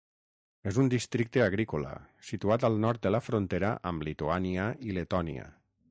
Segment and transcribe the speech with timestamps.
[0.69, 1.91] És un districte agrícola,
[2.31, 5.51] situat al nord de la frontera amb Lituània i Letònia.